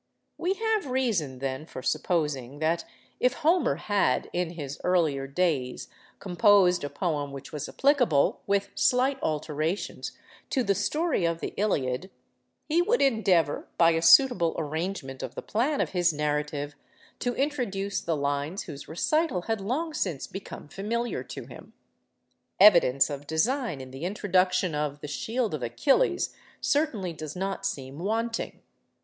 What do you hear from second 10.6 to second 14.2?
the story of the 'Iliad,' he would endeavour, by a